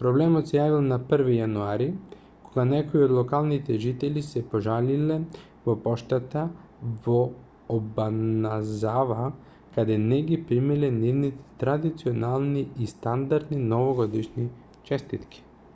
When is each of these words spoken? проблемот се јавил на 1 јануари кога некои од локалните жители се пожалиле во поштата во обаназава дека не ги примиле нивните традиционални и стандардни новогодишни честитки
проблемот 0.00 0.48
се 0.50 0.56
јавил 0.56 0.82
на 0.88 0.96
1 1.18 1.28
јануари 1.34 1.84
кога 2.48 2.64
некои 2.72 3.04
од 3.04 3.14
локалните 3.18 3.76
жители 3.84 4.22
се 4.26 4.42
пожалиле 4.50 5.14
во 5.68 5.76
поштата 5.86 6.42
во 7.06 7.16
обаназава 7.78 9.28
дека 9.76 9.98
не 10.10 10.20
ги 10.32 10.40
примиле 10.50 10.90
нивните 10.98 11.58
традиционални 11.64 12.68
и 12.84 12.90
стандардни 12.96 13.62
новогодишни 13.76 14.48
честитки 14.92 15.46